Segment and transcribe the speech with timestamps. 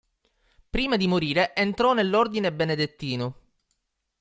[0.67, 3.35] Prima di morire entrò nell'Ordine benedettino.